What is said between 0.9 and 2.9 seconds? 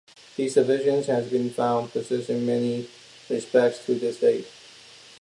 have been found to persist in many